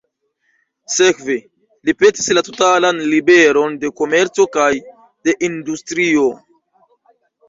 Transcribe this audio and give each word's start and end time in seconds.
Sekve, 0.91 1.33
li 1.89 1.93
petis 1.99 2.29
la 2.37 2.41
totalan 2.47 3.01
liberon 3.11 3.75
de 3.83 3.91
komerco 4.01 4.47
kaj 4.57 4.71
de 5.29 5.37
industrio. 5.49 6.25